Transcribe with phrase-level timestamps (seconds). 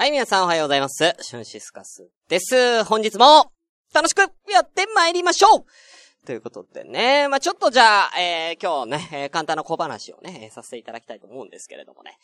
[0.00, 1.14] はい、皆さんおはようございます。
[1.20, 2.84] シュンシスカスです。
[2.84, 3.52] 本日も
[3.92, 4.20] 楽しく
[4.50, 12.16] やって参りましょうということでね、まあ、ちょっとじゃあ、えー、今日ね、えー簡単な小話をね、させていただきたいと思うんですけれどもね。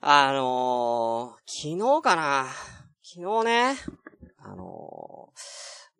[0.00, 2.48] あのー、昨日かな
[3.04, 3.76] 昨日ね、
[4.42, 5.28] あの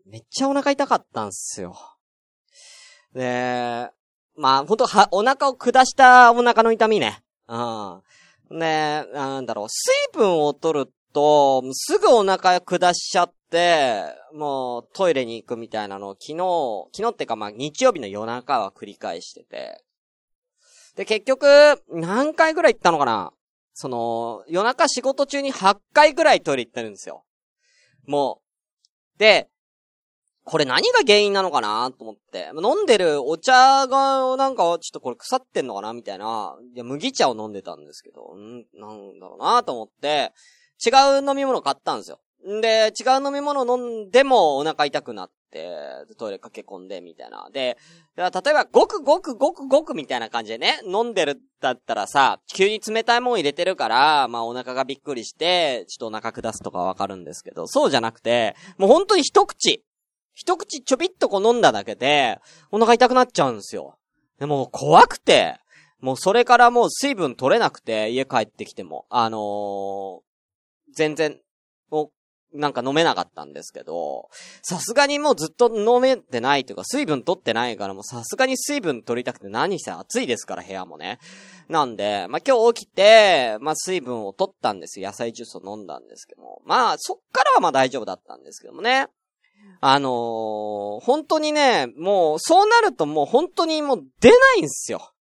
[0.08, 1.76] ー、めっちゃお腹痛かったんすよ。
[3.14, 3.88] で、
[4.34, 7.22] まあ、ほんとは、お腹を下したお腹の痛みね。
[7.46, 8.02] うん。
[8.50, 19.82] ねなんだろう、水分を取ると、すぐお腹下しちゃって、もうトイレに行くみたいなのを昨日、昨日ってかまあ日曜日の夜中は繰り返してて。
[20.96, 21.46] で、結局、
[21.88, 23.32] 何回ぐらい行ったのかな？
[23.74, 27.24] その、夜中仕事中に8回ぐらいトイレ行ってるんですよ。
[28.06, 28.40] も
[29.16, 29.18] う。
[29.18, 29.48] で、
[30.50, 32.50] これ何が原因なのかなと思って。
[32.60, 36.56] 飲んでるお茶が、なんか、ちょっとこれ腐ってんのかなみたいな。
[36.74, 38.64] いや、麦茶を飲んでたんですけど、ん？
[38.74, 40.32] なんだろうなと思って、
[40.84, 42.18] 違う飲み物買ったんですよ。
[42.48, 45.68] んで、違う飲み物飲んでもお腹痛くなって、
[46.18, 47.48] トイレ駆け込んで、みたいな。
[47.52, 47.76] で、
[48.16, 59.84] 例えば、ごくごくごくごくみたいな感じでね、飲んでるだったらさ、急に冷たいもん入れてるから、まあお腹がびっくりして、ちょっとお腹下すとかわかるんですけど、そうじゃなくて、もう本当に一口。
[60.34, 62.38] 一口ちょびっとこう飲んだだけで、
[62.70, 63.98] お腹痛くなっちゃうんですよ。
[64.38, 65.58] でも怖くて、
[66.00, 70.30] もうそれからもう水分取れなくて、家帰ってきても、あのー
[70.92, 71.38] 全然、
[71.90, 72.10] も
[72.52, 74.28] う、なんか飲めなかったんですけど、
[74.62, 81.20] さすがにもうずっと飲めてないというか、水分取ってないからもうさすがに水分取りたくて何せ暑いですから、部屋もね。
[81.68, 85.08] なんで、まあ、今日起きて、まあ、水分を取ったんですよ。
[85.08, 86.60] 野菜ジュースを飲んだんですけども。
[86.64, 89.06] まあ、そっからはま大丈夫だったんですけどもね。
[89.80, 95.12] あのー本当にね、もう、そうなるともう本当にもう出ないんすよ。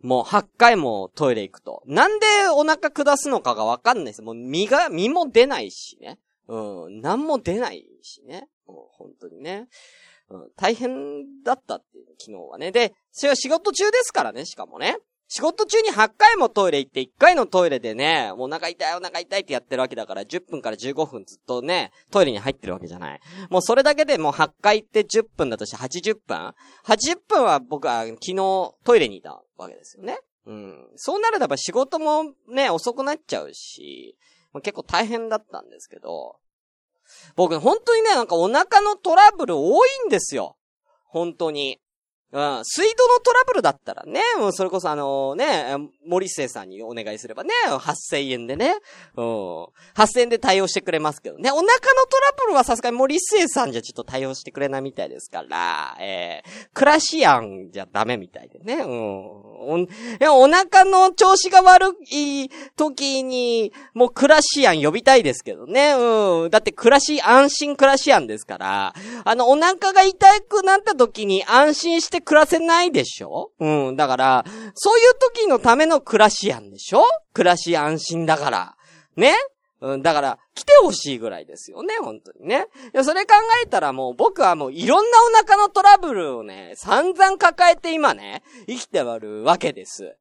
[0.00, 1.82] もう8回もトイレ行くと。
[1.86, 4.22] なんでお腹下すのかがわかんないです。
[4.22, 6.18] もう身が、身も出ないしね。
[6.48, 8.48] うん、なんも出ないしね。
[8.66, 9.68] もう本当にね。
[10.28, 12.72] うん、大変だったっていう、昨日はね。
[12.72, 14.98] で、それは仕事中ですからね、しかもね。
[15.28, 23.20] 仕事中に8回もトイレ行って、1回のトイレでね、もうお腹痛いお腹痛いってやってるわけだから、10分から15分ずっとね、トイレに入ってるわけじゃない。
[23.50, 26.54] もうそれだけでもう8回行って10分だとして80分
[26.84, 28.34] ?80 分は僕は昨日
[28.84, 30.18] トイレにいたわけですよね。
[30.46, 30.88] うん。
[30.94, 34.16] そうなるとやっぱ仕事もね、遅くなっちゃうし、
[34.62, 36.36] 結構大変だったんですけど、
[37.34, 40.56] 僕本当にね、なんかお腹のトラブル多いんですよ。
[41.04, 41.80] 本当に。
[42.36, 42.64] うん。
[42.64, 45.74] 水道のトラブルだったらね、もうそれこそあのね、
[46.06, 48.74] 森末さんにお願いすればね、8000円でね、
[49.16, 49.24] うん。
[49.94, 59.46] 8000円で対応してくれますけどね、お腹のトラブルはさすがに森末さんじゃちょっと対応してくれないみたいですから、えー、クラシアンじゃダメみたいでね、うん。
[59.66, 66.50] おお腹の調子が悪い時に、もうクラシアン呼びたいですけどね、うん。
[66.50, 73.52] だってクラシ、安心クラシアンですから、あの、お腹が痛くなった時に安心して暮らせないでしょ？
[73.58, 73.96] うん。
[73.96, 74.44] だから、
[74.74, 77.04] そういう時のためのクラシアンでしょ？
[77.32, 78.76] 暮らし安心だから。
[79.16, 79.34] ね？
[79.80, 82.66] うん、だから、来てほしいぐらいですよね、本当にね。
[82.94, 90.16] いや、それ考えたらもう僕はもういろんなお腹のトラブルをね、散々抱えて今ね、生きておるわけです。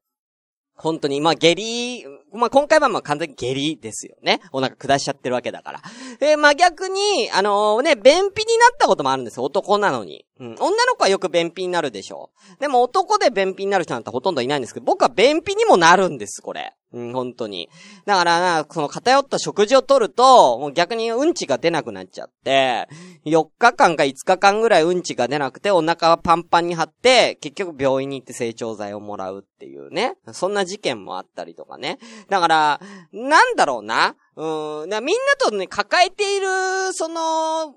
[0.77, 4.41] 本当に、まあ、下痢、まあ、今回はまあ完全に下痢ですよね。
[4.51, 5.81] お腹下しちゃってるわけだから。
[6.19, 9.45] えまあ、逆に、あのね、便秘になったこともあるんですよ。
[9.45, 10.25] 男なのに。
[10.39, 10.55] うん。
[10.59, 12.31] 女の子はよく便秘になるでしょ。
[12.59, 16.73] でも男で便秘になる人なんてほとんどいないんですけど、僕は便秘にもなるんです、これ。
[16.91, 17.69] うん、本当に。
[18.05, 22.87] だからな、その偏った食事をとると、もう逆にうんちが出なくなっちゃって、
[23.25, 30.15] 4日間か5日間ぐらいうんちが出なくて、お腹がパンパンに張って、結局病院に行って成長剤をもらうっていうね。
[30.31, 31.97] そんな事件もあったりとかね。
[32.29, 32.81] だから、
[33.11, 34.15] なんだろうな。
[34.35, 36.47] うん、みんなとね、抱えている、
[36.93, 37.75] その、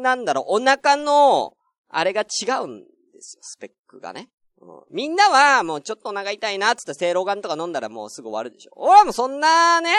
[0.00, 1.54] なんだろう、お腹の、
[1.90, 2.86] あれが違うんで
[3.20, 4.30] すよ、スペックがね。
[4.60, 8.72] うんみんなはもうちょっとお腹痛いなつってセイロガンとか飲んだらもうすぐ終わるでしょ。
[8.76, 9.90] 俺はもうそんなね、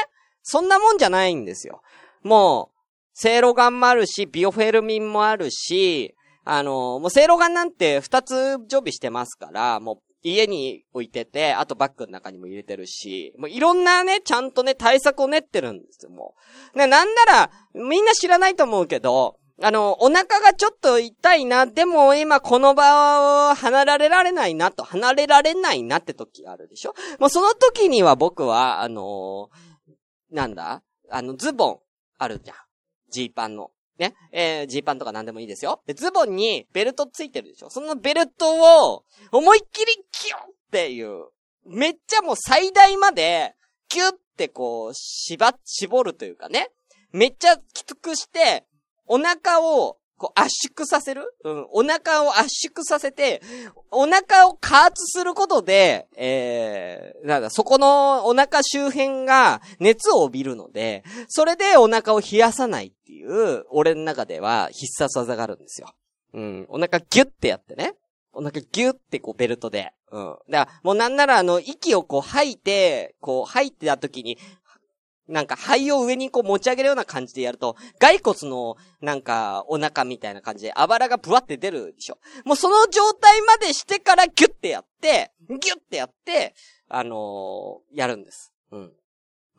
[0.43, 1.81] そんなもんじゃないんですよ。
[2.23, 2.81] もう、
[3.13, 16.35] セイロガンもあるし、ビオフェルミンもあるし、あの、もうセイロガンなんて二つ常備してますから、もう家に置いてて、あとバッグの中にも入れてるし、もういろんなね、ちゃんとね、対策を練ってるんですよ、も
[16.73, 16.77] う。
[16.77, 26.93] ね、なんなら、みんな知らないと思うけど、あの、お腹がちょっと痛いな、でも今この場を離れられないなと、離れられないなって時あるでしょ？
[27.19, 29.49] もうその時には僕は、あの
[30.31, 30.81] なんだ？
[31.09, 31.79] あの、ズボン、
[32.17, 32.57] あるじゃん。
[33.11, 33.71] ジーパンの。
[33.99, 34.15] ね？
[34.31, 35.81] えー、ジーパンとか何でもいいですよ。
[35.85, 37.69] で、ズボンにベルトついてるでしょ？
[37.69, 41.25] そのベルトを、思いっきりキュッっていう、
[41.65, 43.53] めっちゃもう最大まで、
[43.89, 46.69] キュッってこう、縛、絞るというかね。
[47.11, 48.65] めっちゃきつくして、
[49.11, 51.33] お腹を、こう圧縮させる？
[51.43, 51.67] うん。
[51.71, 53.41] お腹を圧縮させて、
[53.89, 65.91] お腹を加圧することで、えー、なんだ、そこのお腹周辺が熱を帯びるので、それでお腹を冷やさないっていう、俺の中では必殺技があるんですよ。
[66.33, 66.65] うん。
[66.69, 67.95] お腹ギュッてやってね。
[68.31, 69.91] お腹ギュッてこうベルトで。
[70.11, 70.35] うん。
[70.49, 74.37] だから、もうなんならあの、息をこう吐いて、こう吐いてた時に、
[75.27, 82.18] なんか肺を上にこう持ち上げるような感じでやると、骸骨のなんかお腹みたいな感じであばらがブワって出るでしょ。
[82.45, 86.53] もうその状態までしてからギュッてやって、ギュッてやって、
[86.89, 88.51] あのー、やるんです。
[88.71, 88.91] うん。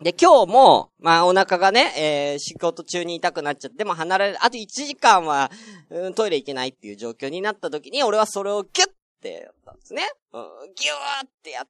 [0.03, 5.51] で、今日も、まあお腹がね、えー、仕事中に痛くなっちゃって、も離れる、あと1時間は、
[5.91, 8.91] うん、トイレ行けないっていう状況になった時に、俺はそれをギュッ
[9.23, 10.03] てやったんですね。
[10.33, 10.43] うん、
[10.75, 11.69] ギューってやっ、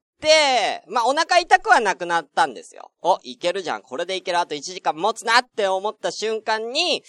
[0.89, 2.91] まあ、お腹痛くはなくなったんですよ。
[3.03, 3.83] お、いけるじゃん。
[3.83, 4.39] これでいける。
[4.39, 7.03] あと1時間持つなって思った瞬間に、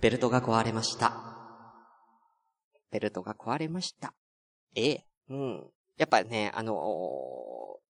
[0.00, 1.36] ベルトが壊れました。
[2.90, 4.14] ベルトが壊れました。
[4.74, 5.04] ええ。
[5.30, 5.66] うん。
[5.96, 6.74] やっぱね、あの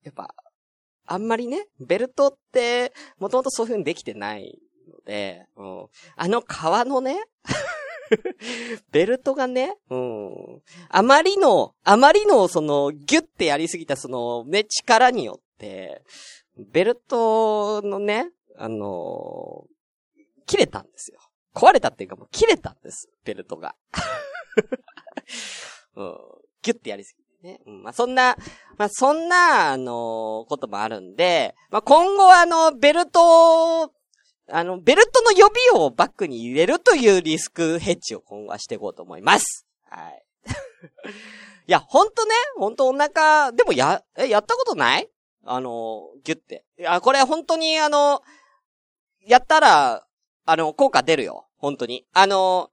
[0.03, 0.35] ー、やっぱ、
[1.07, 4.59] あんまりね、ベルトって、もともとそういう風にできてない
[4.89, 5.87] ので、うん。
[6.17, 7.25] あの革のね、
[8.93, 10.63] ベルトがね、うん。
[10.89, 16.03] あまりの、あまりの、その、ギュッてやりすぎた、その、ね、力によって、
[16.57, 21.21] ベルトのね、あのー、切れたんですよ。
[21.55, 23.75] 壊れたっていうかもう切れたんです、ベルトが。
[25.97, 26.19] うん、
[26.63, 27.61] ギュッてやりすぎてね。
[27.67, 28.37] うん、まあ、そんな、
[28.77, 33.93] まあ、そんな、あのー、こともあるんで、まあ、今後あの、ベルト
[34.49, 39.67] あの、ベルトの予備をバックに入れるというリスクヘッジを今後はしていこうと思います。
[39.89, 40.25] はい。
[41.67, 45.09] いや、ほんとね、ほんとお腹、でもや、え、やったことない？
[45.45, 46.65] あの、ギュって。
[46.79, 48.23] いや、これ本当にあの、
[49.27, 50.07] やったら、
[50.45, 51.47] あの、効果出るよ。
[51.59, 52.07] 本当に。
[52.13, 52.71] あの、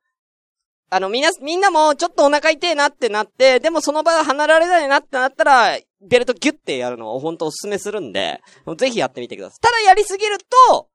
[0.92, 8.42] あの、みんな、みんなもちょっとお腹痛いなってなって、でもその場が離れられないなってなったら、ベルトギュってやるのを本当お勧めするんで、
[8.78, 9.60] ぜひやってみてください。
[9.60, 10.38] ただやりすぎる
[10.70, 10.90] と、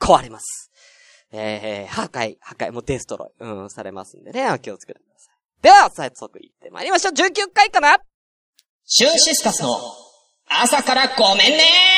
[0.00, 0.70] 壊れます。
[1.30, 5.62] えー、破壊、破壊、もうデストロイ、うん、されますんでね、お気をつけてください。
[5.62, 7.12] では、早速行ってまいりましょう。
[7.12, 7.98] 19回かな
[8.84, 9.78] シュンシスカスの
[10.48, 11.97] 朝からごめんね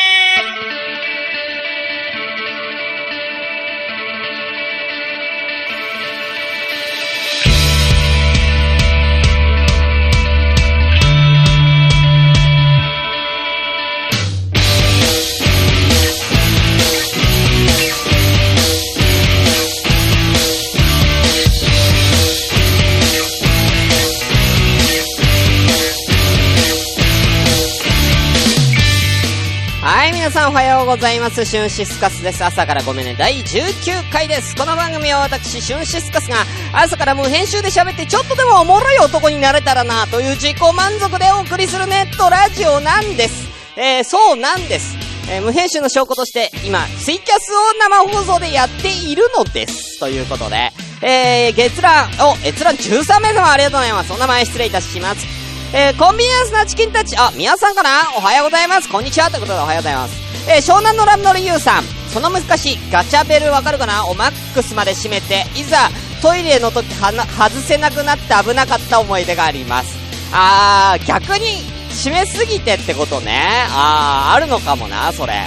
[30.21, 31.47] 皆さんおはようございます。
[31.47, 32.45] シュンシスカスです。
[32.45, 33.17] 朝からごめんね。
[33.19, 34.55] 第19回です。
[34.55, 36.45] この番組は私、シュンシスカスが
[36.75, 43.49] 朝から無編集で喋ってちょっとでもおもろい男になれたらなという自己満足でお送りするネットラジオなんです。
[43.79, 44.95] えー、そうなんです。
[45.31, 49.99] えー、無編集の証拠として今、ツイキャスを生放送でやっているのです。
[50.01, 50.71] ということで、
[51.01, 54.13] えー、月覧、お、閲覧13名様ありがとうございます。
[54.13, 55.40] お名前失礼いたします。
[55.73, 58.11] えー、コンビニエンスなチキンたち、あ、皆さんかな？
[58.17, 58.89] おはようございます。
[58.91, 59.31] こんにちは。
[59.31, 60.51] ということでおはようございます。
[60.51, 61.85] えー、湘南のラムノリユーさん。
[62.09, 64.05] その難しいガチャベルわかるかな？
[64.07, 65.89] おマックスまで閉めて、いざ
[66.23, 69.97] トイレの時はな、外せなくなって危なかった思い出があります。
[70.33, 73.41] あー、逆に閉めすぎてってことね。
[73.69, 75.35] あー、あるのかもな、それ。
[75.35, 75.39] え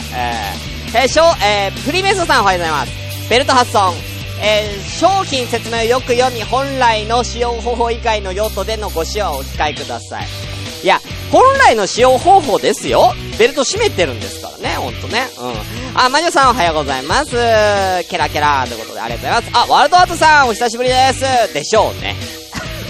[0.94, 3.30] ー、えー、しょえー、プリメソさんおはようございます。
[3.30, 4.13] ベルト発送。
[4.42, 10.28] えー、商品説明をよく読み、本来の使用方法以外の用途でのご使用をお控えください。
[10.84, 11.00] いや、
[11.32, 13.14] 本来の使用方法ですよ。
[13.40, 15.28] ベルト閉めてるんですからね、ほんとね。
[15.40, 16.00] うん。
[16.00, 17.32] あ、マジョさんおはようございます。
[18.10, 19.72] ケラケラということでありがとうございます。
[19.72, 21.54] あ、ワールドアートさんお久しぶりです。
[21.54, 22.16] でしょうね。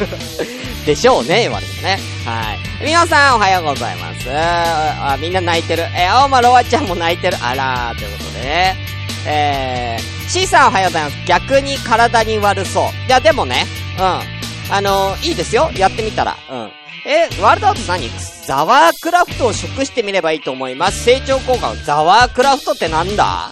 [0.86, 2.00] でしょうね、言われてね。
[2.26, 2.86] はい。
[2.86, 4.28] みおさんおはようございます。
[4.30, 5.84] あ、みんな泣いてる。
[5.96, 7.38] えー、おまロワちゃんも泣いてる。
[7.42, 8.83] あらー、ということでね。
[9.26, 11.18] えー、C さんおはようございます。
[11.26, 12.84] 逆に体に悪そう。
[13.08, 13.66] いや、でもね、
[13.98, 14.74] うん。
[14.74, 15.72] あのー、いいですよ。
[15.76, 16.38] やってみたら。
[16.50, 16.72] うん。
[17.06, 18.10] え、ワールドアート何？
[18.46, 21.04] ザワークラフトを食してみればいいと思います。
[21.04, 23.52] 成長効果のザワークラフトってなんだ？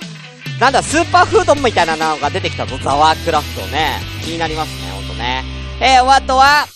[0.60, 4.00] なんだ、スーパーフードみたいなのが出てきたぞ、ザワークラフトね。
[4.24, 5.44] 気になりますね、ほんとね。
[5.82, 6.68] えー、お後は、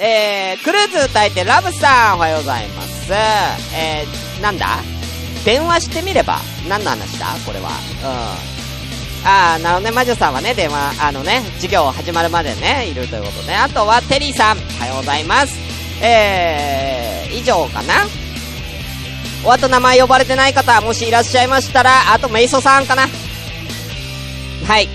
[0.00, 3.12] えー、クルーズ歌えてラブさん、おはようございます。
[3.12, 4.78] えー、なんだ？
[5.44, 7.26] 電話してみれば何の話だ？
[7.46, 7.68] これは。
[7.68, 9.26] うん。
[9.26, 9.90] あー、なるほどね。
[9.92, 13.54] 魔女さんはね、電話、あのね、授業始まるまでね、いるということで。
[13.54, 15.54] あとは、テリーさん、おはようございます。
[16.02, 18.06] えー、以上かな？
[19.44, 23.08] お後名前呼ばれてない方、もしいらっしゃいましたら、あとメイソさんかな？
[24.66, 24.88] はい。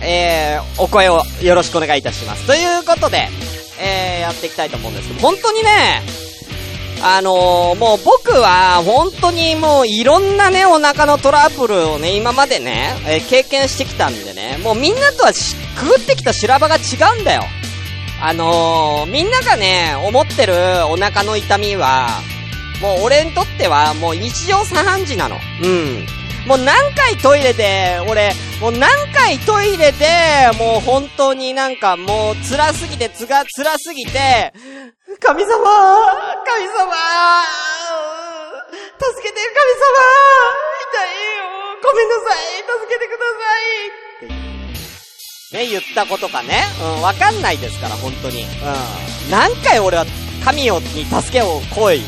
[0.00, 2.46] えー、お声をよろしくお願いいたします。
[2.46, 3.28] ということで、
[3.80, 6.02] えー、やっていきたいと思うんですけど、本当にね、
[7.02, 15.32] あのー、もう僕は、本当にもういろんなね、お腹のトラブルをね、今までね、えー、経験してきたんでね、もうみんなとは
[15.78, 16.78] くぐってきた修羅場が違
[17.18, 17.42] うんだよ。
[18.20, 20.54] あのー、みんながね、思ってる
[20.88, 22.08] お腹の痛みは、
[22.82, 25.36] もう俺にとってはもう日常茶飯事なの。
[25.62, 26.06] うん。
[26.46, 30.06] もう何回トイレで、俺、もう何回トイレで、
[30.58, 34.52] もう本当になんかもう辛すぎて、つが、辛すぎて、
[35.20, 35.48] 神様
[36.48, 36.72] 神様
[38.96, 39.92] 助けて、神様
[40.88, 41.44] 痛いよ
[41.84, 43.52] ごめんなさい助けてくださ
[45.52, 46.64] いね、言ったことかね。
[46.96, 48.44] うん、わかんないですから、本当に。
[48.44, 48.48] うん。
[49.30, 50.06] 何回俺は
[50.42, 52.02] 神をに助けを来い。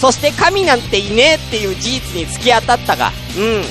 [0.00, 3.12] そして神なんていねえっていう事実に突き当たったが。
[3.36, 3.62] うん。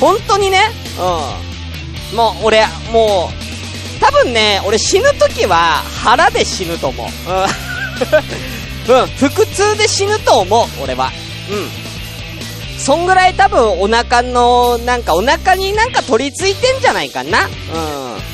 [0.00, 0.62] 本当にね。
[0.98, 2.16] うん。
[2.16, 7.06] もう、俺、もう、多分ね、俺死ぬ時は腹で死ぬと思う。
[7.06, 8.59] うん。
[8.90, 11.10] うん、腹痛で死ぬと思う、俺は。
[11.50, 12.80] うん。
[12.80, 17.46] そんぐらい多分お腹の、なんかお腹になんか取り付いてんじゃないかな。
[17.46, 18.30] うん。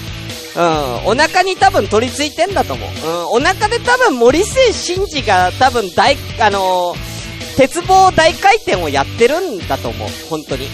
[0.57, 2.89] うん、お腹に多分取り付いてんだと思う。
[2.89, 10.09] うん、お腹で多分森末慎二が多分大、あのー、鉄棒大回転をやってるんだと思う。
[10.31, 10.67] 本当に。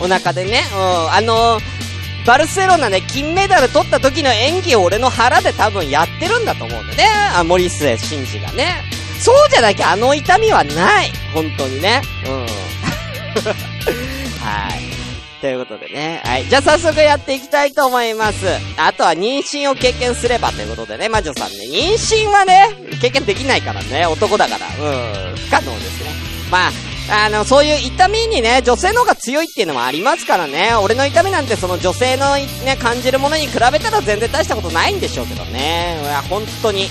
[0.00, 0.04] うん。
[0.06, 1.83] お腹でね、うん、あのー、
[2.26, 7.06] バルセロナね、金メダル取った時の演技を俺の腹で多分やってるんだと思うんだね。
[7.36, 8.82] あ、森末慎二がね。
[9.20, 11.10] そうじゃなきゃあの痛みはない。
[11.34, 12.02] 本当にね。
[12.26, 12.40] うん。
[14.44, 14.94] はい。
[15.40, 16.22] ということでね。
[16.24, 16.46] はい。
[16.46, 18.46] じゃあ早速やっていきたいと思います。
[18.78, 21.58] あとは妊娠を経験すればということでね、魔女さんね。
[21.66, 22.70] 妊娠はね、
[23.02, 24.66] 経験できないからね、男だから。
[24.66, 25.36] うん。
[25.36, 26.10] 不可能ですね。
[26.50, 26.72] まあ、
[27.10, 30.74] あの、そういう痛みにね、女性の方が強いっていうのもありますからね。
[30.74, 35.98] 俺の痛みなんてその女性のね、感じるものに比べたら全然大したことないんでしょうけどね。
[36.02, 36.88] いや、本当に。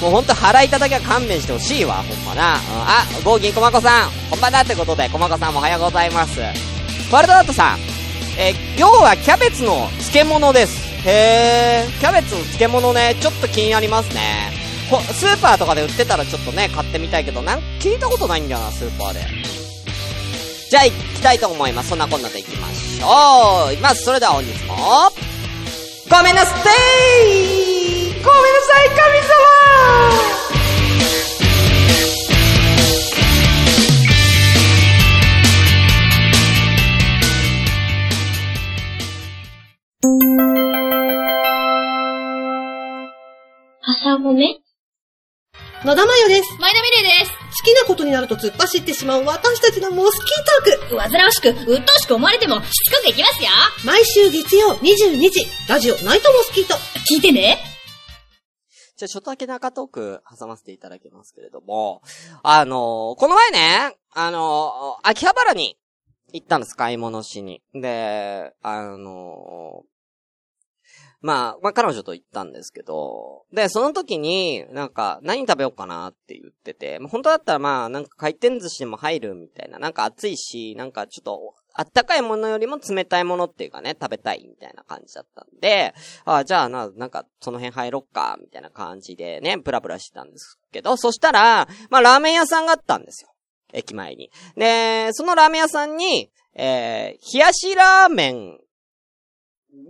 [0.00, 2.54] もうほんと腹痛だけは勘弁してほしいわ、ほんまな。
[2.54, 6.40] うん、あ、ゴーギンコマコさん、こんばんはってことで、コマコさんもおはようございます。
[7.10, 7.78] ワールドアートさん、
[8.38, 10.84] えー、要はキャベツの漬物です。
[11.06, 14.65] へー、キャベツの漬物ね、ちょっと気になりますね。
[14.86, 19.20] スーパーとかで売ってたらちょっとね、買ってみたいけど、なん聞いたことないんだよな、スーパーで。
[20.70, 21.88] じゃあ行きたいと思います。
[21.90, 23.76] そんなこんなで行きましょう。
[23.80, 24.74] まず、それでは本日も、
[26.08, 26.56] ごめんなさい
[28.22, 29.36] ごめんなさい、神様
[43.82, 44.65] 朝ごめ
[45.84, 46.58] 野田真代です。
[46.58, 47.30] 前田美玲です。
[47.30, 50.98] 好きなことになると突っ走ってしまう私たちのモスキートーク。
[50.98, 53.50] 煩わしく、鬱陶しく思われても、しつこくいきますよ。
[53.84, 56.74] 毎週月曜22時、ラジオナイトモスキート。
[57.12, 57.58] 聞いてね。
[58.96, 62.00] じゃあ、ちょっとだけ中トーク挟ませていただきますけれども、
[62.42, 65.76] あのー、この前ね、あのー、秋葉原に
[66.32, 67.62] 行ったんです、買い物しに。
[67.74, 69.95] で、あのー、
[71.20, 85.94] まあ、まあ彼女と行ったんですけど、で、その時に、なんか、何食べようかなって言ってて、本当だったらまあ、なんか回転寿司でも入るみたいな、なんか暑いし、なんかちょっと、あったかいものよりも冷たいものっていうかね、食べたいみたいな感じだったんで、
[86.24, 93.30] あじゃあな、なんか、その辺入ろっか、みたいな感じでね、ブラブラしてたんですけど、そしたら、まあ、ラーメン屋さんがあったんですよ。
[93.72, 94.30] 駅前に。
[94.56, 98.58] で、そのラーメン屋さんに、えー、冷やしラーメン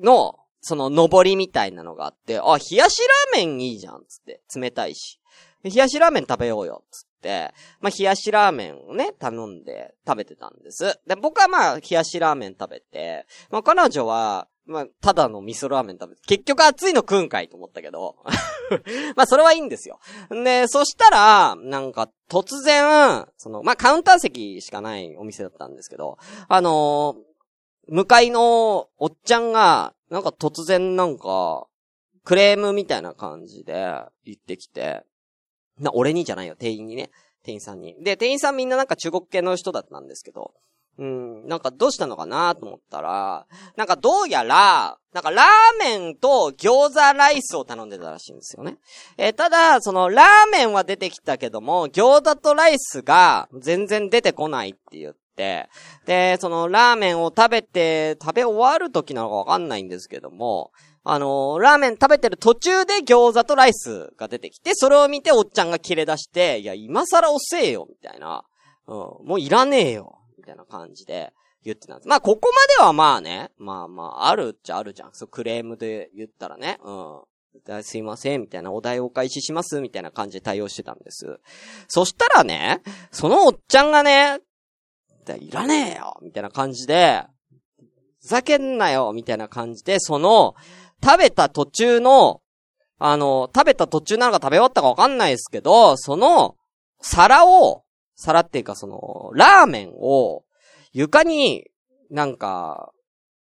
[0.02, 0.34] の、
[0.66, 3.00] その、上りみたいなのがあって、あ、冷やし
[3.32, 4.40] ラーメンいいじゃん、つって。
[4.56, 5.20] 冷たいし。
[5.62, 7.54] 冷やしラーメン食べようよ、つって。
[7.80, 10.98] まあ、冷やしラーメンをね、頼んで食べてたんです。
[11.06, 18.16] で、僕はまあ、冷やしラーメン食べて、まあ、彼女は、まあ、ただの味噌ラーメン食べて、結局熱いの食うんかいと思ったけど。
[19.14, 20.00] まあ、それはいいんですよ。
[20.30, 26.18] で、そしたら、なんか、突然、その、まあ、カウンター席しかないお店だったんですけど、
[26.48, 31.66] あのー、向かいのおっちゃんが、なんか突然なんか、
[32.24, 33.74] クレームみたいな感じで
[34.24, 35.04] 言ってきて、
[35.78, 37.10] な、俺にじゃないよ、店員にね。
[37.42, 37.94] 店員さんに。
[38.02, 40.52] で、店員さんみんななんか中国系の人だったんですけど、
[40.98, 43.46] うん、なんかどうしたのかなと思ったら、
[43.76, 48.78] なんかどうやら、なんかラーメンと餃子ライスを頼んでたらしいんですよね。
[49.18, 60.72] えー、ただ、そのラーメンは出てきたけども、餃子とライスが全然出てこないって言っ、で、そのラーメンを食べて、食べ終わる時なのかわかんないんですけども、
[61.04, 68.44] あのー、ラーメン食べてる途中で餃子とライスが出てきて、それを見ておっちゃんが切れ出して、いや、今更遅えよ、みたいな
[68.86, 68.96] うん。
[69.26, 70.18] もういらねえよ。
[70.38, 71.32] みたいな感じで
[71.64, 72.08] 言ってたんです。
[72.08, 75.10] まあ、ここまではまあね、まあまあ、あるっちゃあるじゃん。
[75.12, 76.78] そう、クレームで言ったらね。
[76.82, 77.20] うん。
[77.82, 81.40] すいません、みたいな、お題をお返しします、みたいな感じで対応してたんです。
[81.88, 84.40] そしたらね、そのおっちゃんがね、
[85.34, 87.24] いらねえよみたいな感じで、
[88.20, 90.54] ふざけんなよみたいな感じで、その、
[91.04, 92.40] 食べた途中の、
[92.98, 96.56] あの、食べた途中なのか食べ終わったかわかんないですけど、その、
[97.00, 100.44] 皿を、皿っていうかその、ラーメンを、
[100.92, 101.66] 床に、
[102.10, 102.92] なんか、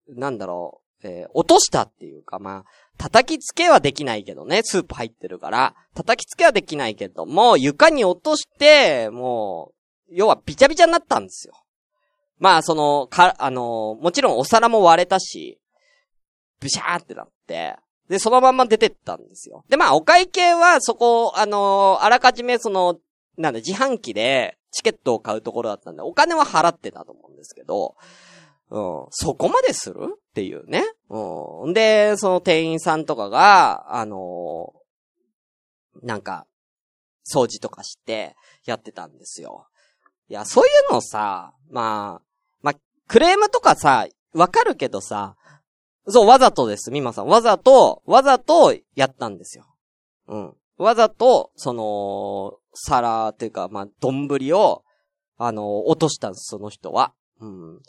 [0.09, 2.65] なんだろう、えー落としたっていうか、まあ、
[2.97, 9.76] 叩きつけはできないけどね、スープ入ってるから、叩きつけはできないけども、床に落として、もう、
[10.11, 11.55] 要はビチャビチャになったんですよ。
[12.39, 15.59] まあ、その、か、あの、もちろんお皿も割れたし、
[16.61, 17.77] ブシャーってなって、
[18.09, 19.65] で、そのまんま出てったんですよ。
[19.69, 22.99] で、まあ、お会計は、そこ、あの、あらかじめその、
[23.37, 27.97] なんだ、自販機で、チケットを買うところだったんで、お金は払ってたと思うんですけど、
[28.69, 30.85] うん、そこまでするっていうね。
[31.09, 31.73] うん。
[31.73, 34.75] で、その店員さんとかが、あの
[36.03, 36.47] なんか、
[37.25, 39.67] 掃除とかして、やってたんですよ。
[40.29, 42.23] いや、そういうのさ、まあ、
[42.63, 42.75] まあ、
[43.09, 45.37] クレームとかさ、わかるけどさ、
[46.09, 47.27] そう、わざとです、みまさん。
[47.27, 49.67] わざと、わざとやったんですよ。
[50.29, 50.55] うん。
[50.79, 54.83] わざと、その、皿っていうか、まあ、丼を、
[55.39, 57.13] あの、落としたんです、その人は。
[57.41, 57.81] うん。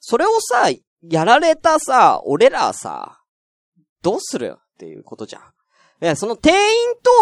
[0.00, 0.70] それをさ、
[1.02, 3.20] やられたさ、俺らさ、
[4.02, 5.42] どうするっていうことじゃん。
[6.04, 6.58] いや、その店員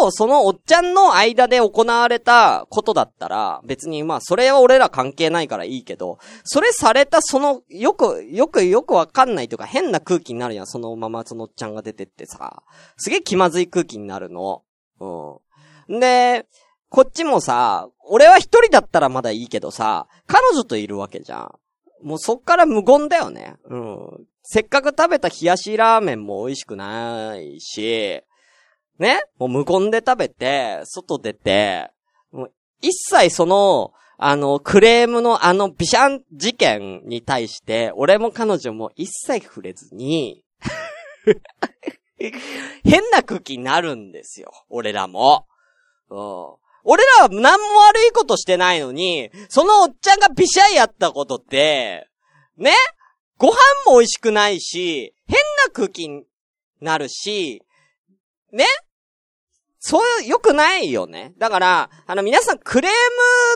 [0.00, 12.64] とそのおっちゃんの間で行われたことだったら、別にまあ、それは俺ら関係ないからいいけど、それされたその、よく、よくよくわかんないというか変な空気になるやん、そのままそのおっちゃんが出てってさ。
[12.96, 14.64] すげえ気まずい空気になるの。
[14.98, 16.00] うん。
[16.00, 16.46] で、
[16.88, 21.54] こっちもさ、俺は一人だったらまだいいけどさ、彼女といるわけじゃん。
[22.02, 23.54] もうそっから無言だよね。
[23.66, 24.26] うん。
[24.42, 28.24] せっかく食べた冷やしラーメンも美味しくないし、
[29.02, 31.90] ねもう無言で食べて、外出て、
[32.30, 40.44] もう一切その、あの、クレームのあのビシャン事件に対して、俺も彼女も一切触れずに、
[42.84, 44.52] 変な空気になるんですよ。
[44.68, 45.46] 俺らも。
[46.08, 46.62] うん。
[46.84, 52.08] 俺らは何も悪いことしてないのに、そのおっちゃんがビシャイやったことって、
[52.56, 52.72] ね
[53.38, 53.54] ご飯
[53.86, 56.24] も美味しくないし、変な空気に
[56.80, 57.64] なるし、
[58.52, 58.64] ね
[59.84, 61.32] そう、良くないよね。
[61.38, 62.92] だから、あの皆さんクレー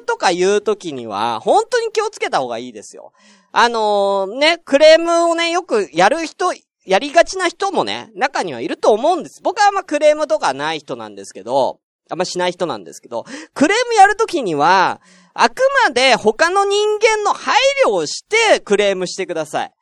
[0.01, 3.13] ムとか言うときには、本当に気をつけた方がいいですよ。
[3.53, 6.53] あのね、クレームをね、よくやる人、
[6.85, 9.41] やりがちな人もね、中にはいると思うんです。
[9.41, 11.79] 僕はあんまクレームとかない人なんですけど、
[12.11, 15.01] あんましない人なんですけど、クレームやるときには、
[15.33, 17.55] あくまで他の人間の配
[17.87, 19.73] 慮をしてクレームしてください。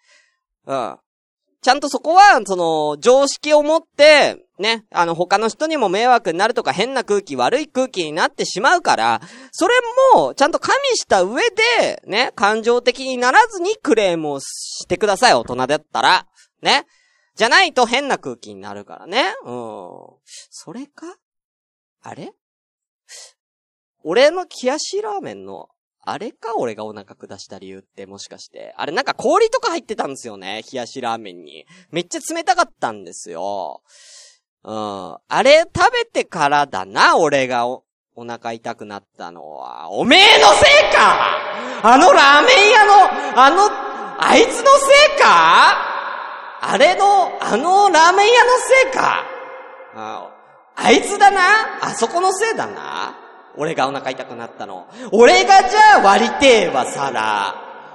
[0.67, 0.99] うん。
[1.65, 9.75] ちゃんとそこは、その、常識を持って、ね、あの、他の人にも迷惑になるとか変な空気、悪い空気になってしまうから、それ
[10.13, 11.43] も、ちゃんと加味した上
[11.79, 16.27] で、ね、感情的にならずにクレームをしてください、大人だったら。
[16.61, 16.87] ね。
[17.35, 19.35] じゃないと変な空気になるからね。
[19.47, 20.01] うん。
[20.51, 21.17] それか？
[22.03, 22.35] あれ？
[24.03, 25.71] 俺の冷やしラーメンの、
[26.07, 28.75] あれか俺がお腹下した理由ってもしかして。
[28.77, 30.63] あれなんか氷とか入ってたんですよね。
[30.71, 31.67] 冷やしラーメンに。
[31.91, 33.83] めっちゃ冷たかったんですよ。
[34.65, 35.17] うん。
[35.29, 37.85] あれ食べてからだな、俺がお、
[38.17, 39.91] お腹痛くなったのは。
[39.91, 41.39] おめえのせいか
[41.83, 43.69] あのラーメン屋の、あの、
[44.23, 45.77] あいつのせいか?
[46.67, 48.51] あれの、あのラーメン屋の
[48.85, 49.25] せいか?
[49.95, 50.31] あ
[50.77, 51.41] あいつだな?
[51.83, 53.15] あそこのせいだな?
[53.57, 54.87] 俺がお腹痛くなったの。
[55.13, 57.55] 俺がじゃあ割りてえわ、皿。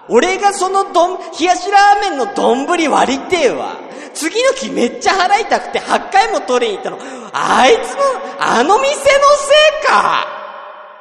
[0.09, 3.75] 俺がそのどん、冷やしラーメンの丼割りてえわ。
[4.13, 6.97] 次の日めっちゃ腹痛くて8回も取りに行ったの。
[7.33, 8.01] あいつの、
[8.39, 9.05] あの店のせ
[9.83, 10.27] いか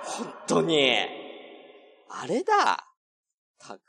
[0.04, 0.96] 本当に。
[2.10, 2.84] あれだ。
[3.58, 3.80] たく。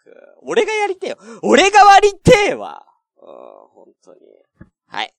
[0.44, 1.18] 俺がやりてえよ。
[1.42, 2.86] 俺が割りてえわ。
[3.18, 3.28] うん、
[3.74, 4.20] 本当に。
[4.88, 5.14] はい。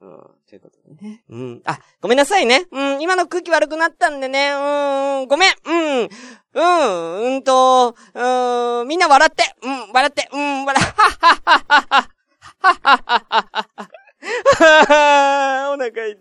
[0.00, 0.10] うん、
[0.48, 1.24] ということでね。
[1.28, 1.62] うん。
[1.64, 2.66] あ、ごめんなさいね。
[2.70, 4.50] うん、今の空気悪くなったんでね。
[4.52, 5.52] うん、ごめん。
[5.64, 5.72] う
[6.04, 6.08] ん。
[6.52, 9.54] うん、うんと、うん、みんな笑って。
[9.62, 10.28] うん、笑って。
[10.30, 11.96] うん、笑、はっはっはっはっはっは。
[12.60, 13.88] はっははは
[14.60, 15.72] は。
[15.72, 16.16] お腹痛い。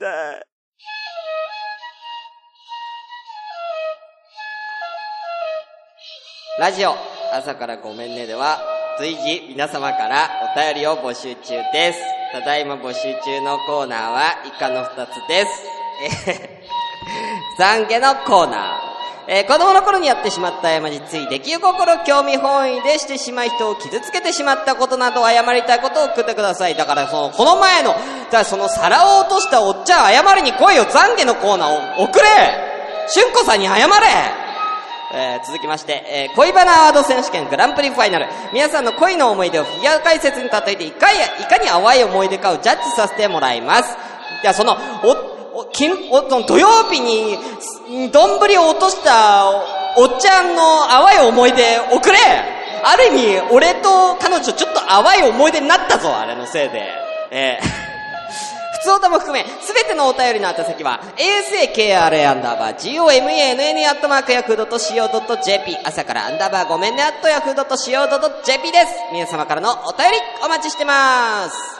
[6.59, 6.95] ラジオ、
[7.33, 8.61] 朝からごめんねでは、
[8.99, 11.99] 随時皆様からお便りを募集中です。
[12.31, 15.72] ただいま募集中のコーナーは以下の二つです。
[16.03, 16.63] え
[17.57, 18.93] 懺悔のコーナー。
[19.25, 26.75] えー子供の頃にやってしまった過ち、つい出来心興味本位でしてしまい人を傷つけてしまったことなど謝りたいことを送ってください。
[26.75, 32.27] だからその、この前の、だからその皿を落としたおっちゃん謝りに来いよ、懺悔のコーナーを送れ
[33.13, 33.93] 春子さんに謝れ
[35.15, 38.27] えー続きまして、えー恋バナアワード選手権グランプリファイナル。
[38.51, 43.95] 皆さんの恋の思い出をフィギュア解説に例えていか、いかに淡い思い出かをジャッジさせてもらいます。
[44.43, 45.32] いや、その、お、お、
[45.73, 47.37] 金、お、土曜日に、
[48.11, 49.49] 丼を落とした
[49.97, 52.17] お、っちゃんの淡い思い出送れ
[52.85, 56.91] ある意味、俺と彼女ちょっと淡い思い出になったぞ、あれのせいで。
[57.31, 57.83] えー
[58.83, 68.87] 普通歌も含め、すべてのお便りの宛先は、asakra アンダーバー gomann アットマークヤフー .co.jp 朝からアンダーバーごめんねアットヤフー .co.jp です。
[69.13, 71.72] 皆様からのお便りお待ちしてます。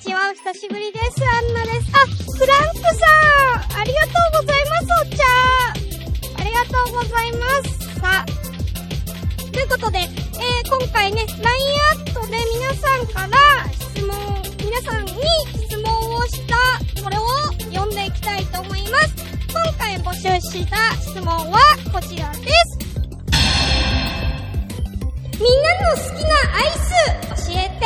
[0.00, 0.30] ちは。
[0.30, 1.22] お久しぶりです。
[1.22, 1.92] アンナです。
[1.94, 2.06] あ、
[2.38, 4.29] フランクさんありがとう
[6.84, 8.00] とうございます。
[8.00, 8.26] さあ、
[9.52, 10.08] ということで、えー、
[10.68, 13.38] 今回ね、LINE アットで皆さんから
[13.72, 14.16] 質問、
[14.64, 15.12] 皆さんに
[15.68, 16.56] 質問をした、
[17.02, 17.26] これを
[17.72, 19.14] 読んでいきたいと思います。
[19.52, 21.58] 今回募集した質問は
[21.92, 22.78] こちらです。
[25.34, 26.68] みんなの好きなアイ
[27.36, 27.84] ス教えて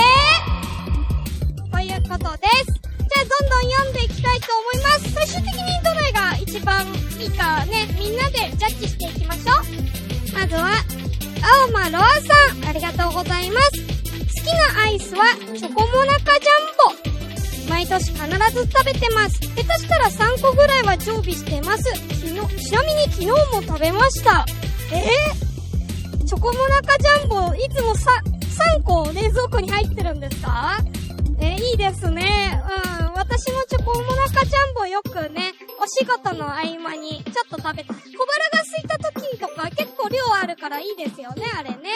[1.72, 2.66] ということです。
[2.72, 5.12] じゃあどんどん読んでいきたいと思います。
[5.12, 6.86] 最終的にが一番
[7.18, 10.34] いいかね、みんなでジャッジしていきましょう。
[10.40, 10.70] まずは、
[11.66, 13.70] 青間ロアさん、ありがとうございます。
[13.72, 13.78] 好
[14.42, 14.46] き
[14.76, 15.24] なアイスは、
[15.56, 16.50] チョコモナカジャ
[17.02, 17.68] ンボ。
[17.68, 18.16] 毎年必
[18.52, 19.40] ず食べてます。
[19.40, 21.84] 下手したら3個ぐらいは常備してます。
[21.84, 24.44] 昨日、ちなみに昨日も食べました。
[24.92, 28.10] えー、チョコモナカジャンボ、いつもさ、
[28.76, 30.78] 3個冷蔵庫に入ってるんですか？
[31.40, 32.60] えーいいですね。
[33.00, 33.12] うん。
[33.14, 37.92] 私もチョコモナカジャンボよくね、お仕事の合間にちょっと食べた。
[37.94, 41.90] 小腹が空いた時とか結構量あるからいいですよね、あれね。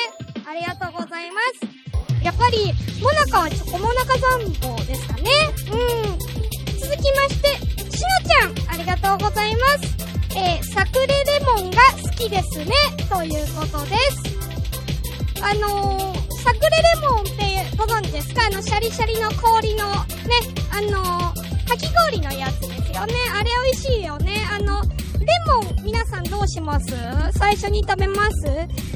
[0.46, 2.24] ありがとうございます。
[2.24, 5.30] やっぱり、モナカはチョコモナカジャンボですかね。
[5.72, 6.18] うん。
[6.78, 7.48] 続きまして、
[7.96, 9.96] しのちゃん、ありがとうございます。
[10.36, 12.74] えー、サクレレモンが好きですね、
[13.08, 15.42] ということです。
[15.42, 18.46] あのー、サクレレモンってご存知ですか？
[18.46, 19.96] あの、シャリシャリの氷の、ね、
[20.72, 23.14] あのー、かき氷のやつでよね。
[23.34, 24.46] あれ美味しいよね。
[24.50, 26.86] あの、レモン、皆さんどうします？
[27.36, 28.46] 最初に食べます？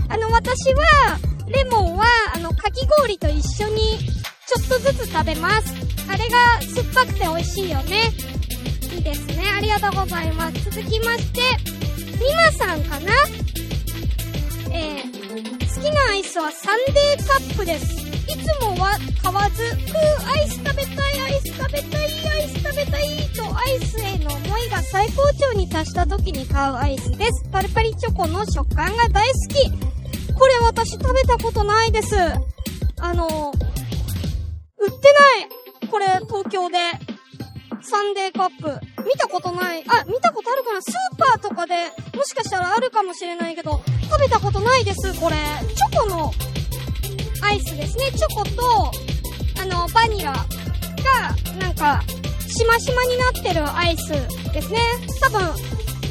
[0.08, 3.98] あの、私は、レモンは、あの、かき氷と一緒に、
[4.46, 5.74] ちょっとずつ食べます。
[6.08, 8.10] あれが酸っぱくて美味しいよね。
[8.94, 9.44] いいですね。
[9.56, 10.70] ありがとうございます。
[10.70, 11.40] 続きまして、
[12.18, 13.12] みまさんかな？
[14.70, 18.01] えー、好きなアイスはサンデーカップです。
[18.42, 27.44] いつもは買わず、ふう、アイス食べたい、アイス食べたい、アイス食べたい、とアイスへの思いが最高潮に達した時に買うアイスです。
[27.52, 29.70] パリパリチョコの食感が大好き。
[30.34, 32.16] これ私食べたことないです。
[32.98, 33.52] あの、
[34.78, 35.12] 売って
[35.80, 35.88] ない。
[35.88, 36.78] これ、東京で。
[37.84, 38.80] サンデーカップ。
[39.04, 39.84] 見たことない。
[39.88, 41.74] あ、見たことあるかなスーパーとかで、
[42.16, 45.36] もしかしたらあるかもしれないけど、食べたことないです、これ。
[45.76, 46.32] チョコの
[47.42, 48.10] アイスですね。
[48.12, 48.90] チョコと、
[49.60, 50.46] あの、バニラが、
[51.58, 52.02] なんか、
[52.48, 54.10] しましまになってるアイス
[54.52, 54.78] ですね。
[55.20, 55.40] 多分、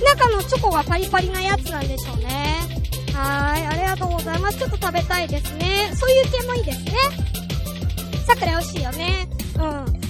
[0.04, 2.82] 中のチョコがパリパリなやつなんでしょうね。
[3.14, 4.58] はーい、ありがとうございます。
[4.58, 5.92] ちょっと食べたいですね。
[5.96, 6.94] そういう系もいいですね。
[8.26, 9.28] さくら美味しいよね。
[9.56, 10.02] うん。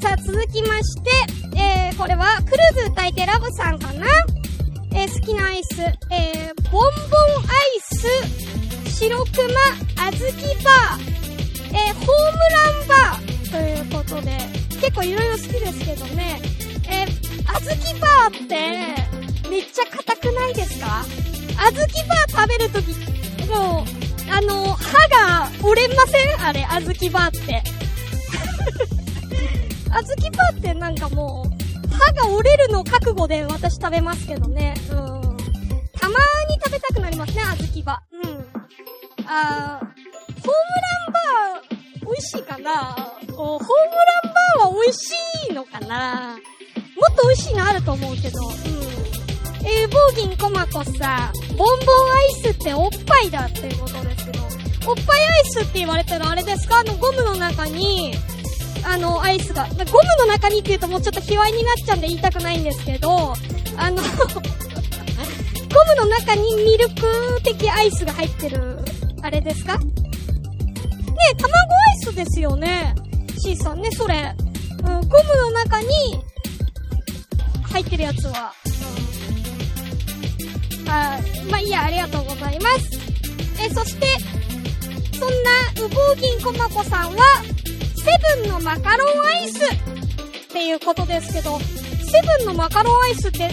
[0.00, 1.10] さあ、続きまして、
[1.56, 4.06] えー、これは、クルーズ歌い手ラブさんかな
[4.96, 8.53] えー、好きなアイス、えー、ボンボンアイス、
[8.94, 9.44] 白熊、
[10.06, 11.02] あずきバー、
[11.72, 14.38] えー、ホームランバー、ということで、
[14.80, 16.40] 結構いろいろ好きですけどね、
[16.88, 21.04] えー、あずきバーって、めっちゃ硬くないですか？
[21.58, 22.92] あずきバー食べるとき、
[23.48, 26.46] もう、あの、歯が折れません？
[26.46, 27.62] あれ、あずきバーって。
[29.90, 34.74] あずきバーってなんかもう、歯が折れるの覚悟で私食べますけどね。
[34.90, 34.96] うん。
[34.96, 38.28] たまーに食べたくなりますね、あずきバー。
[38.28, 38.63] うん。
[39.26, 42.96] あー、ホームランバー、美味しいかな？
[43.28, 43.70] こうホームラ
[44.30, 45.12] ンバーは美味し
[45.50, 46.36] いのかな？
[46.96, 48.54] もっと美味しいのあると思うけど、うん。
[49.66, 54.44] えー、ボーギンコマコさん、ボンボンアイスっておっぱいだっていうことですけど、
[54.86, 56.80] おっぱいアイスって言われたらあれですか？
[56.80, 58.12] あの、ゴムの中に、
[58.86, 59.84] あの、アイスが、ゴム
[60.18, 63.32] の中にって言うともうちょっと卑猥になっちゃうんで言いたくないんですけど、
[63.78, 64.02] あの、ゴ
[65.86, 68.83] ムの中にミルク的アイスが入ってる、
[69.24, 69.78] あれですか？
[69.78, 69.86] ね
[71.32, 72.94] え、卵アイスですよね。
[73.38, 74.34] C さんね、それ。
[74.80, 75.86] うん、ゴムの中に、
[77.72, 78.52] 入ってるやつは。
[80.78, 80.88] うん。
[80.90, 81.18] あ
[81.50, 82.90] まあ、いいや、ありがとうございます。
[83.64, 84.06] え、そして、
[85.18, 87.24] そんな、うぼうぎんこまこさんは、
[87.96, 88.10] セ
[88.42, 89.68] ブンのマカロンアイスっ
[90.52, 93.48] ていうことですけど、セブンのマカロンアイスって、あ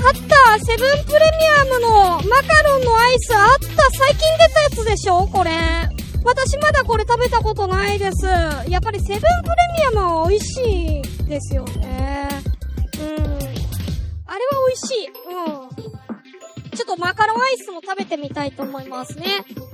[0.00, 1.90] あったセブンプレミアムの
[2.30, 4.47] マカロンのアイスあった最近出
[4.98, 5.52] しょこれ。
[6.24, 8.26] 私まだこれ食べたことないです。
[8.68, 9.30] やっぱりセブンプレ
[9.92, 12.28] ミアムは美味しいですよね。
[13.00, 13.06] うん。
[13.06, 13.58] あれは
[14.66, 15.08] 美味しい。
[15.08, 16.76] うん。
[16.76, 19.26] ちょっとマカロンアイスも食べてみたいと思いますね。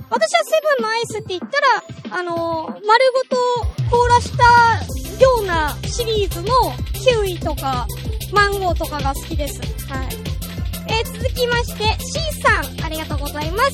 [0.09, 2.85] 私はセブンのアイスって言ったら、あのー、丸
[3.29, 4.43] ごと凍らした
[5.23, 6.47] ようなシリーズの
[6.93, 7.87] キウイとか、
[8.31, 9.59] マンゴーとかが好きです。
[9.89, 10.07] はい。
[10.87, 13.71] えー、続きまして、C さん、ありがとうございます。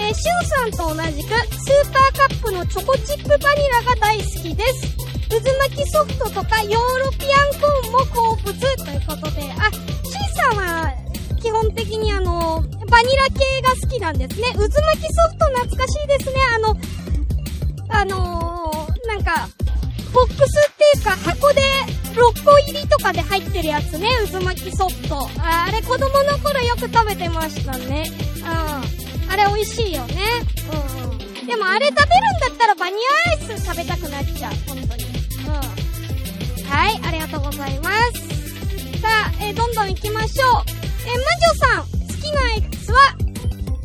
[0.00, 4.96] えー、シュンさんと同じく、スーパーカップのチョコチップバニラが大好きです。
[5.28, 9.70] 渦巻きソフトとかヨーロピアンコーンも好物ということで、あ、
[10.04, 10.92] C さんは、
[11.42, 14.48] 基本的にあの、バニラ系が好きなんですね。
[14.54, 16.34] 渦巻きソフト懐かしいですね。
[16.54, 16.76] あの、
[17.90, 19.48] あのー、なんか、
[20.12, 21.60] ボックスっていうか箱で
[22.14, 25.16] 6個入りとかで入ってるやつね、渦巻きソフト。
[25.38, 28.10] ああれ子供の頃よく食べてましたね。
[28.36, 28.97] うん。
[29.30, 30.14] あれ美味しいよね。
[30.72, 31.46] うんうん。
[31.46, 34.52] でもあれ食べるんだったらバニラアイス食べたくなっちゃう。
[34.66, 35.04] 本当に。
[35.46, 36.68] うん。
[36.68, 39.00] はい、ありがとうございます。
[39.00, 40.62] さあ、えーどんどん行きましょう。
[41.06, 41.20] えー、魔
[41.72, 42.98] 女さん、好きなアイスは、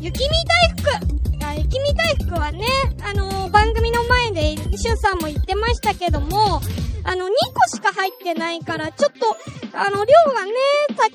[0.00, 1.44] 雪見大福。
[1.46, 2.64] あ雪見大福はね、
[3.02, 6.60] あのー番組の前で、しゅんさんも言ってましたけども、
[7.04, 9.36] あの、2個しか入ってないから、ちょっと、
[9.76, 10.52] あの、量がね、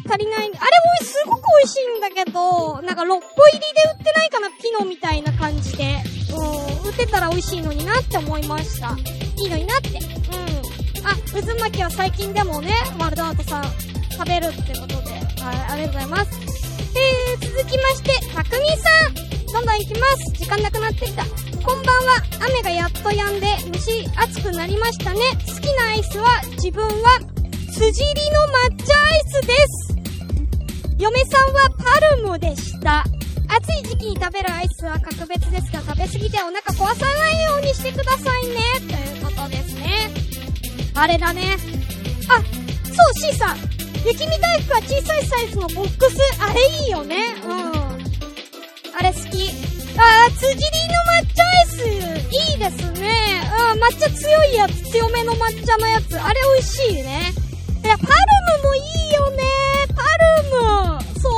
[0.10, 0.38] 足りない。
[0.38, 0.60] あれも
[1.04, 3.68] すごく美味しいんだけど、なんか6個入りで
[3.98, 5.98] 売ってないかな、ピノみたいな感じで。
[6.34, 8.98] うん、売ってたら美味しいのになって思いました。
[9.38, 9.90] いいのになって。
[9.90, 11.08] うん。
[11.08, 13.64] あ、渦巻きは最近でもね、ワールドアートさん
[14.12, 16.32] 食べるってことで、はい、ありがとうございます。
[16.96, 19.30] えー、続きまして、たくみさん。
[19.52, 20.32] どんどん行きます。
[20.34, 21.24] 時間なくなってきた。
[21.66, 22.16] こんばんは。
[22.46, 25.20] 雨がやっと止んで、蒸し暑くなりましたね。
[25.48, 27.20] 好きなアイスは、自分は、
[27.72, 29.96] 辻りの抹茶アイスです。
[30.98, 33.06] 嫁さんはパルムでした。
[33.48, 38.56] 暑い時期に食べるアイスは格別ですが、食べ過ぎてお腹壊さないようにしてくださいね。
[38.88, 40.12] ということですね。
[40.96, 41.58] あれだね。
[42.28, 43.58] あ、そう、C さん。
[44.06, 46.18] 雪見大福は小さいサイズのボックス。
[46.42, 47.36] あれいいよね。
[47.46, 47.54] うん。
[48.98, 49.52] あれ好き。
[49.98, 51.86] あー、辻りの抹茶アイス、
[52.32, 53.42] いいですね。
[53.74, 56.20] うん、抹茶強いやつ、強めの抹茶のやつ。
[56.20, 57.34] あれ美味しいね。
[57.90, 58.12] いや、パル
[58.62, 59.44] ムもいいよね。
[59.96, 60.04] パ
[60.44, 61.02] ルム。
[61.20, 61.34] そう。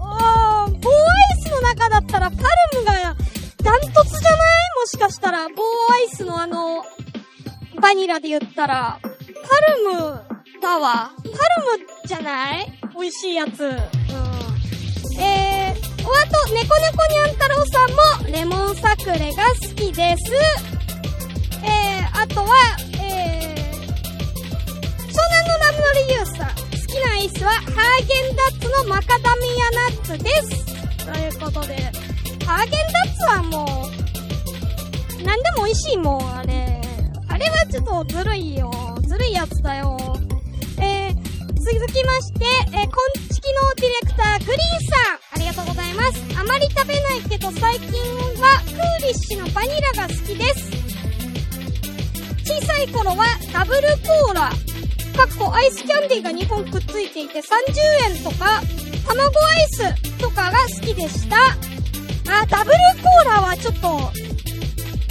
[0.00, 2.44] あー、棒アイスの中だったらパル
[2.78, 3.16] ムが
[3.64, 4.38] ダントツじゃない？
[4.78, 5.54] もしかしたら、棒
[5.92, 6.84] アイスのあの、
[7.80, 10.20] バニラで言ったら、パルム
[10.60, 11.10] だわ。
[11.16, 11.36] パルム
[12.06, 12.72] じゃない？
[12.96, 13.64] 美味しいやつ。
[13.64, 13.76] うん。
[15.20, 17.90] えー、おあと、猫猫にゃん太郎さん
[18.22, 20.32] も、レモンサクレが好きです。
[21.64, 22.54] えー、あとは、
[25.82, 26.48] 南のラムノリユーさん。
[26.48, 26.54] 好
[26.86, 31.04] きなアイスは、ハーゲンダッツのマカダミアナッツです。
[31.04, 31.74] ということで、
[32.46, 33.88] ハーゲンダッツはも
[35.20, 36.80] う、なんでも美味しいもん、あれ。
[37.28, 38.70] あれはちょっとずるいよ。
[39.06, 39.96] ずるいやつだよ。
[40.78, 41.14] えー、
[41.54, 45.22] 続きまして、えー、こんちきのディレクター、グリーンさん。
[45.34, 46.22] ありがとうございます。
[46.38, 47.90] あまり食べないけど、最近
[48.40, 50.70] は、クーリッシュのバニラが好きです。
[52.44, 54.52] 小さい頃は、ダブルコーラ。
[55.12, 57.44] かっこアイスキャンディーが2本くっついていて30
[58.16, 58.62] 円とか、
[59.06, 61.36] 卵アイスとかが好きでした。
[61.36, 61.56] あ、
[62.46, 64.10] ダブルコーラはちょっと、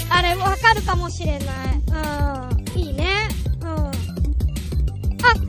[0.10, 1.50] あれ、わかるかもしれない。
[2.76, 2.80] うん。
[2.80, 3.28] いいね。
[3.62, 3.70] うん。
[3.70, 3.92] あ、えー、
[5.24, 5.42] クルー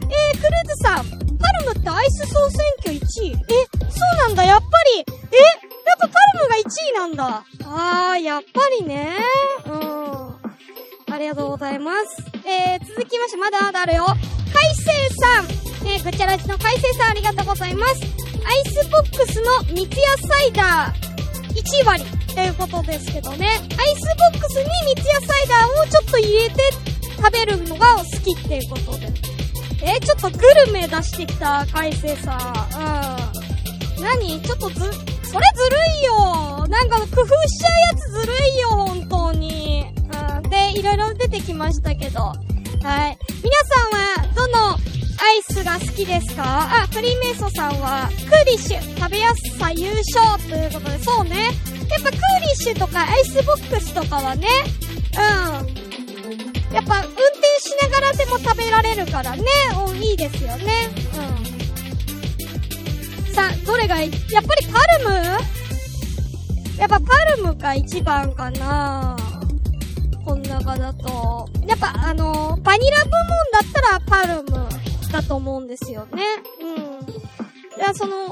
[0.76, 1.04] ズさん。
[1.38, 3.32] パルムってアイス総選挙1位？
[3.32, 3.36] え、
[3.90, 4.98] そうなんだ、やっぱり。
[4.98, 5.06] え、やっ
[5.98, 6.60] ぱパルムが1
[6.90, 7.44] 位なんだ。
[7.64, 9.16] あー、やっぱりね。
[9.66, 9.72] うん。
[11.14, 12.22] ありがとうございます。
[12.46, 14.06] えー、続きまして、まだまだあるよ。
[14.82, 15.44] 海星さん。
[15.86, 18.02] えー、ぐちゃらじの海星さんありがとうございます。
[18.44, 23.46] アイスボックスの三ツ矢サイダー割りということですけどね。
[23.46, 24.64] アイスボックスに
[24.94, 26.56] 三ツ矢サイダーをちょっと入れて
[27.16, 29.06] 食べるのが好きっていうことで。
[29.84, 33.98] えー、ちょっとグルメ出してきた海星さん。
[33.98, 34.02] うん。
[34.02, 34.40] 何？
[34.42, 35.40] ちょっとず、これずる
[36.00, 39.86] いよなんか工夫しちゃうやつずるいよ、本当に。
[40.42, 40.50] うん。
[40.50, 42.20] で、いろいろ出てきましたけど。
[42.20, 43.18] はい。
[43.42, 44.21] 皆さんは、
[44.52, 46.82] のアイスが好きですか？
[46.82, 51.50] あ、クリーメイソさんは、クーリッシュ、食べやすさ優勝ということで、そうね。
[51.90, 54.48] やっぱクーリッシュとかアイスボックスとかはね、
[55.14, 55.74] うん。
[56.74, 57.16] やっぱ運転
[57.60, 59.44] しながらでも食べられるからね、
[59.86, 60.88] うん、いいですよね。
[63.28, 63.34] うん。
[63.34, 64.12] さ、どれがいい？
[64.32, 65.14] やっぱりパルム？
[66.78, 69.16] やっぱパルムが一番かな
[70.62, 71.48] 中だと。
[71.66, 73.18] やっぱあのバニラ部門
[73.52, 74.68] だったらパルム
[75.10, 76.22] だと思うんですよね。
[76.60, 77.06] うん。
[77.76, 78.28] いや、その、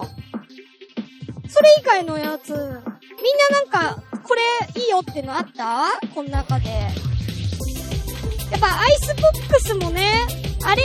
[1.49, 5.87] それ以外のやつ、みんななんか、これいいよってのあった？
[6.15, 6.71] この中で。
[6.71, 10.27] やっぱアイスボックスもね、
[10.65, 10.83] あれ、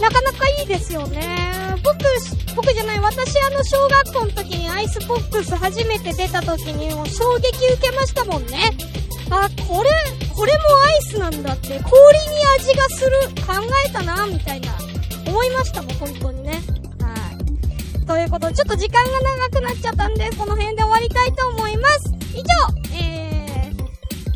[0.00, 1.38] なかなかいいですよね。
[1.82, 1.98] 僕、
[2.56, 8.72] 僕じゃない、私あの小学校の時にアイスボックス初めて出た時にもう衝撃受けましたもんね。
[9.30, 9.90] あ、これ、
[10.34, 11.84] これもアイスなんだって、氷に
[12.58, 13.10] 味がする、
[13.46, 13.52] 考
[13.86, 14.76] えたな、みたいな、
[15.26, 16.60] 思いましたもん、本当にね。
[17.00, 17.14] は
[18.02, 18.06] い。
[18.06, 22.12] ということで、ちょっと時間が長くなっちゃったんで、この辺で終わりたいと思います。
[22.34, 22.44] 以上、
[22.96, 23.78] えー、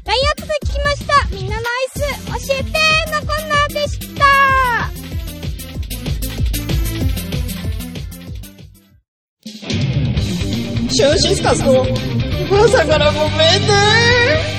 [0.04, 1.26] ラインアップで聞きました。
[1.30, 2.70] みんなのアイス、教えて
[3.11, 4.24] のコーナーでした。
[10.94, 11.85] シュンシスカスの
[12.64, 14.53] 朝からごめんね。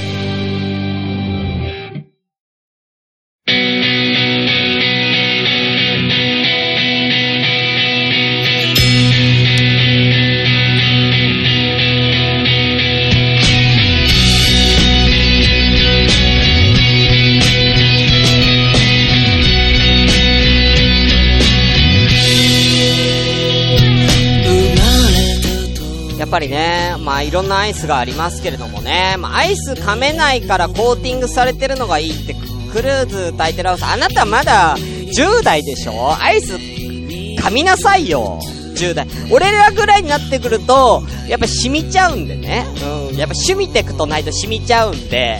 [27.15, 32.36] まあいろんなアイスがありますけれどもね、まあアイス噛めないからコーティングされてるのがいいって、
[32.73, 36.13] クルーズタイテルハウス、あなたまだ10代でしょ？
[36.21, 38.41] アイス噛みなさいよ。
[38.75, 39.08] 10代。
[39.32, 42.65] 俺らぐらいになってくると、やっぱ染みちゃうんでね。
[43.10, 43.15] うん。
[43.15, 45.39] やっぱ趣味テクトないと染みちゃうんで。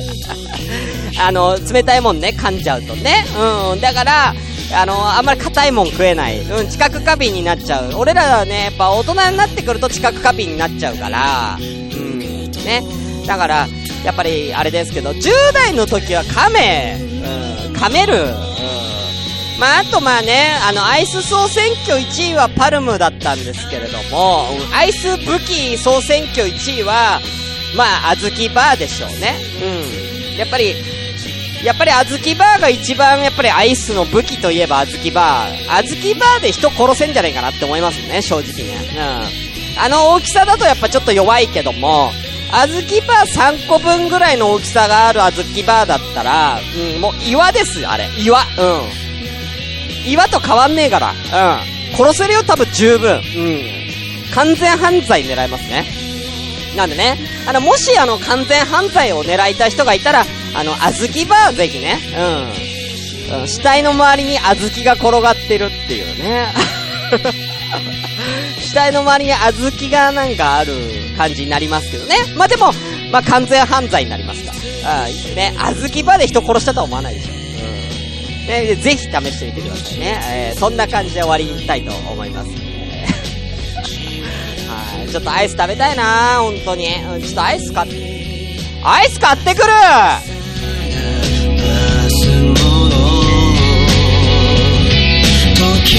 [1.20, 3.26] あの、冷たいもんね、噛んじゃうとね。
[3.72, 3.80] うん。
[3.82, 4.34] だから、
[4.72, 6.40] あの、あんまり硬いもん食えない。
[6.40, 7.92] うん、知覚過敏になっちゃう。
[7.96, 12.82] 俺らはね、やっぱ大人になってくると知覚過敏になっちゃうから、うん、ね。
[13.26, 13.66] だから、
[14.04, 16.96] やっぱりあれですけど、10代の時は噛め、
[17.66, 18.56] うん、噛める、うん。
[19.58, 27.20] まあ、あとまあね、あの、アイス総選挙1位はパルムだったんですけれども、アイス武器総選挙1位は、
[27.76, 29.34] まあ、あずきバーでしょうね。
[30.32, 30.38] うん。
[30.38, 30.74] やっぱり、
[31.66, 35.66] やっぱりあずきバーが一番やっぱりアイスの武器といえばあずきバー。
[35.68, 38.76] あずきバーで人殺せんじゃないかなって思いますね、正直ね。
[39.76, 39.82] うん。
[39.82, 42.12] あの大きさだとやっぱちょっと弱いけども、
[42.52, 46.60] あずきバー3個分ぐらいの大きさがあるあずきバーだったら、
[46.94, 48.08] うん、もう岩ですよ、あれ。
[48.16, 48.42] 岩。
[48.42, 48.42] う
[50.04, 50.08] ん。
[50.08, 51.10] 岩と変わんねえから。
[51.10, 51.14] う
[51.92, 51.96] ん。
[51.96, 53.16] 殺せるよ、多分十分。
[53.16, 53.60] うん。
[54.32, 55.84] 完全犯罪狙いますね。
[56.76, 60.24] なんでね、あの、もしあの、完全犯罪を狙いたい人がいたら、
[60.56, 61.98] あの、あずきバーぜひね、
[63.30, 63.46] うん。
[63.46, 66.46] 死体の周りにあずきが転がってるっていうね。
[68.60, 70.72] 死体の周りにあずきがなんかある
[71.16, 72.16] 感じになりますけどね。
[72.36, 72.72] まあ、でも、
[73.12, 74.52] まあ、完全犯罪になりますか
[74.84, 75.02] ら。
[75.04, 77.32] あ、ね、あずきバーで人殺したとは思わないでしょ。
[77.32, 77.34] う
[78.44, 78.46] ん。
[78.46, 80.20] ね、ぜひ試してみてくださいね。
[80.30, 82.48] えー、そんな感じで終わりたいと思います。
[84.68, 85.08] はい。
[85.10, 86.94] ちょっとアイス食べたいな本当に。
[86.94, 87.96] うん、ちょっとアイス買って、
[88.82, 89.72] アイス買ってくる
[95.86, 95.94] 時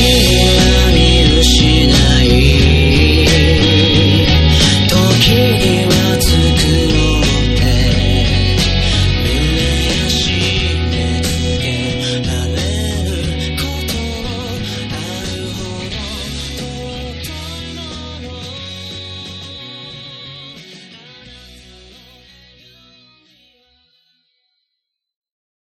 [5.32, 6.28] には尽
[6.84, 6.87] く